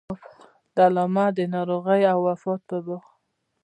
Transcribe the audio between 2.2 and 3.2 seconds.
وفات په باب.